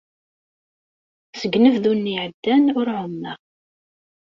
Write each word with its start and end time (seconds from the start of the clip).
Seg 1.39 1.53
unebdu-nni 1.57 2.11
iɛeddan 2.17 2.63
ur 2.79 2.87
ɛummeɣ. 2.97 3.39